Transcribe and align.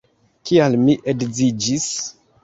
Kial 0.49 0.77
mi 0.85 0.95
edziĝis? 1.13 1.85